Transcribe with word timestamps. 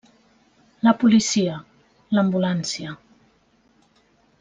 La 0.87 0.93
policia, 1.03 1.59
l'ambulància. 2.19 2.99